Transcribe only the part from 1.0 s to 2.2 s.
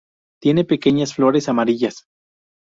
flores amarillas.